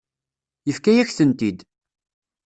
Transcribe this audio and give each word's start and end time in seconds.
Yefka-yak-tent-id. 0.67 1.59